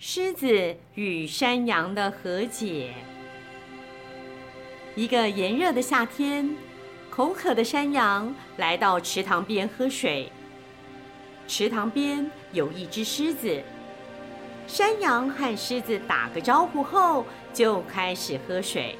[0.00, 2.94] 狮子与山羊的和解。
[4.94, 6.54] 一个炎热的夏天，
[7.10, 10.30] 口渴的山羊来到池塘边喝水。
[11.48, 13.60] 池塘边有一只狮子，
[14.68, 18.96] 山羊和狮子打个招呼后，就开始喝水。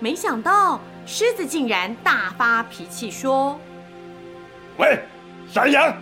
[0.00, 3.60] 没想到，狮子竟然大发脾气，说
[4.76, 4.98] ：“喂，
[5.48, 5.96] 山羊，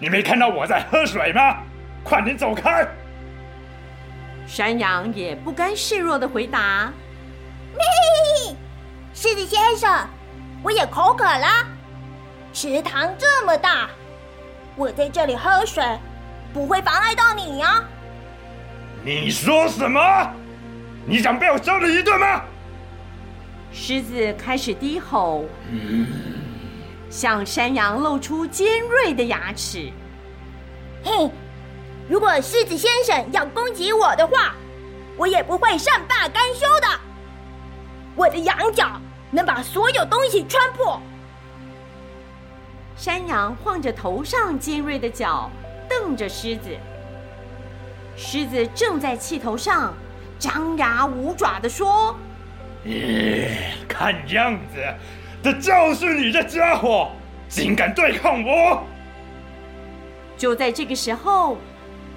[0.00, 1.62] 你没看到我在喝水吗？
[2.02, 2.84] 快点走开！”
[4.48, 6.90] 山羊也不甘示弱的回答
[7.78, 8.56] ：“嘿，
[9.14, 10.08] 狮子先生。”
[10.60, 11.46] 我也口渴了，
[12.52, 13.88] 池塘这么大，
[14.74, 15.84] 我在这里喝水
[16.52, 17.84] 不会妨碍到你呀。
[19.04, 20.00] 你说什么？
[21.06, 22.42] 你想被我揍你一顿吗？
[23.72, 26.06] 狮子开始低吼，嗯，
[27.08, 29.92] 向山羊露出尖锐的牙齿。
[31.04, 31.30] 嘿，
[32.08, 34.54] 如果狮子先生要攻击我的话，
[35.16, 37.00] 我也不会善罢甘休的。
[38.14, 38.88] 我的羊角。
[39.30, 40.98] 能把所有东西穿破。
[42.96, 45.50] 山羊晃着头上尖锐的角，
[45.88, 46.70] 瞪着狮子。
[48.16, 49.94] 狮子正在气头上，
[50.38, 52.16] 张牙舞爪的说
[52.86, 53.50] ：“咦，
[53.86, 54.82] 看样子，
[55.42, 57.10] 这就是你这家伙，
[57.48, 58.82] 竟敢对抗我！”
[60.38, 61.58] 就在这个时候，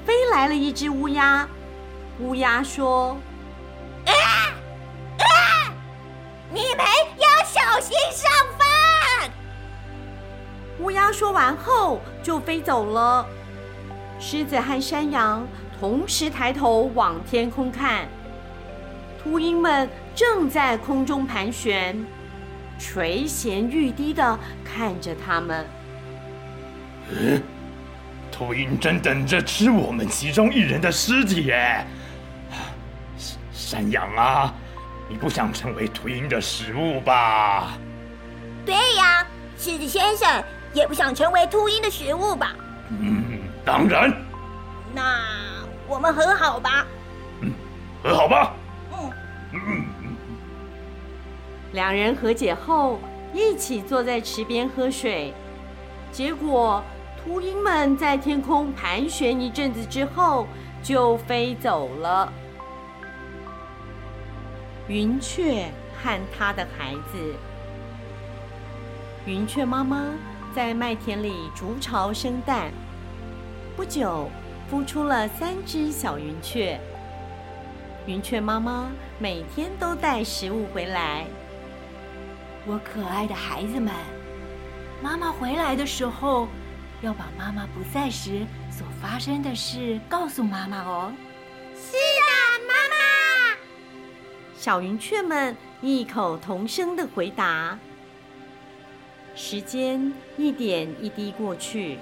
[0.06, 1.48] 飞来了一只乌鸦。
[2.20, 3.18] 乌鸦说。
[4.06, 4.14] 啊
[5.20, 5.74] 啊
[6.50, 6.86] 你们
[7.18, 9.32] 要小心上饭。
[10.80, 13.26] 乌鸦说完后就飞走了。
[14.20, 15.48] 狮子和山羊
[15.80, 18.08] 同时抬头往天空看，
[19.24, 22.06] 秃鹰们正在空中盘旋，
[22.78, 25.66] 垂涎欲滴地看着他们。
[27.10, 27.42] 嗯，
[28.32, 31.86] 秃鹰正等着吃我们其中一人的尸体耶。
[33.52, 34.54] 山羊啊！
[35.08, 37.74] 你不想成为秃鹰的食物吧？
[38.66, 39.28] 对呀，
[39.58, 40.44] 狮子先生
[40.74, 42.56] 也不想成为秃鹰的食物吧？
[42.90, 44.14] 嗯，当然。
[44.94, 45.20] 那
[45.88, 46.86] 我们和好吧？
[47.42, 47.52] 嗯，
[48.02, 48.54] 和好吧。
[48.94, 49.12] 嗯
[49.54, 50.16] 嗯嗯。
[51.74, 53.00] 两人和解后，
[53.34, 55.34] 一起坐在池边喝水。
[56.12, 56.84] 结果，
[57.24, 60.48] 秃鹰们在天空盘旋一阵子之后，
[60.82, 62.34] 就飞走了。
[64.88, 65.72] 云雀
[66.02, 67.36] 和它的孩子。
[69.28, 70.16] 云雀妈妈
[70.56, 72.72] 在麦田里筑巢生蛋，
[73.76, 74.28] 不久
[74.72, 76.80] 孵出了三只小云雀。
[78.08, 81.28] 云雀妈妈每天都带食物回来。
[82.66, 83.94] 我可爱的孩子们，
[85.04, 86.48] 妈妈回来的时候，
[87.02, 91.12] 要把妈妈不在时所发生的事告诉妈妈哦。
[91.76, 93.58] 是的，妈妈。
[94.56, 97.78] 小云雀们异口同声的回答。
[99.34, 101.98] 时间一点一滴过去，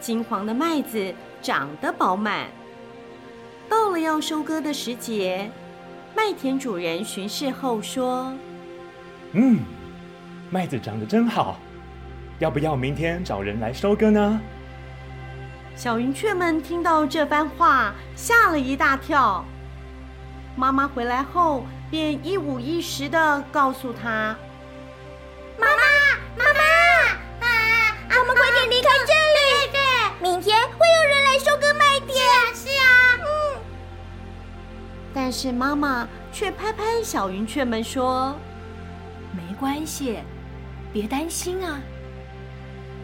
[0.00, 2.48] 金黄的麦子长得饱满。
[3.68, 5.50] 到了要收割的时节，
[6.16, 8.34] 麦田主人巡视后说
[9.32, 9.60] ：“嗯，
[10.50, 11.60] 麦子长得真好，
[12.38, 14.40] 要不要明天找人来收割呢？”
[15.76, 19.44] 小云雀们听到这番话，吓了一大跳。
[20.54, 24.36] 妈妈回来后，便一五一十的告诉她
[25.58, 25.82] ：“妈妈，
[26.36, 26.60] 妈妈，
[27.44, 27.48] 啊，
[28.20, 29.72] 我们快点离开这里！
[29.72, 32.14] 对对，明天会有人来收割麦田。
[32.14, 33.60] 是啊，是啊，嗯。”
[35.12, 38.36] 但是妈妈却拍拍小云雀们说
[39.34, 40.20] ：“没关系，
[40.92, 41.80] 别担心啊。”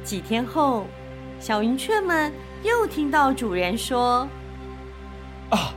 [0.04, 0.86] 几天后，
[1.38, 4.28] 小云雀们又听到主人说
[5.50, 5.74] ：“啊。”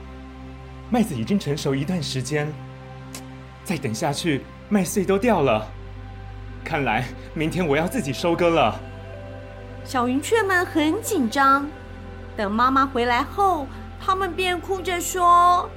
[0.89, 2.53] 麦子已经成熟一段时间，
[3.63, 5.67] 再等下去，麦穗都掉了。
[6.63, 8.79] 看来明天我要自己收割了。
[9.83, 11.67] 小云雀们很紧张，
[12.37, 13.67] 等妈妈回来后，
[13.99, 15.67] 他们便哭着说：“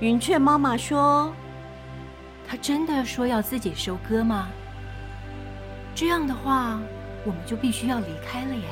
[0.00, 1.32] 云雀妈妈说。
[2.48, 4.46] 他真的说要自己收割吗？
[5.96, 6.78] 这样的话，
[7.24, 8.68] 我们就必须要离开了耶。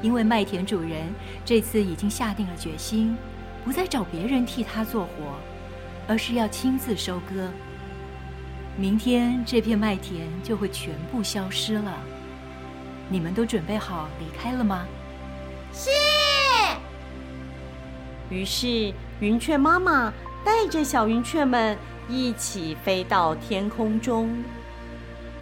[0.00, 1.12] 因为麦田主人
[1.44, 3.14] 这次已经下定了决心，
[3.62, 5.34] 不再找别人替他做活，
[6.08, 7.50] 而是要亲自收割。
[8.74, 11.92] 明天这片麦田就会全部消失了。
[13.10, 14.86] 你们都准备好离开了吗？
[15.74, 15.90] 是。
[18.30, 20.12] 于是云雀妈妈。
[20.46, 21.76] 带着小云雀们
[22.08, 24.32] 一起飞到天空中。